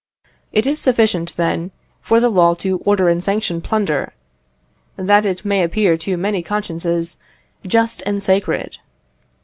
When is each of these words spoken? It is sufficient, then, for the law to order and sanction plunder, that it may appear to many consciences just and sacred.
It 0.51 0.65
is 0.65 0.81
sufficient, 0.81 1.37
then, 1.37 1.69
for 2.01 2.19
the 2.19 2.31
law 2.31 2.55
to 2.55 2.79
order 2.79 3.07
and 3.07 3.23
sanction 3.23 3.61
plunder, 3.61 4.13
that 4.95 5.27
it 5.27 5.45
may 5.45 5.61
appear 5.61 5.95
to 5.97 6.17
many 6.17 6.41
consciences 6.41 7.17
just 7.67 8.01
and 8.03 8.23
sacred. 8.23 8.79